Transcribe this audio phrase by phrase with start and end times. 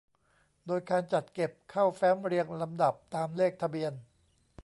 [0.67, 3.93] โดยการจัดเก็บเข้าแฟ้มเรียงลำดับตามเลขทะเบียน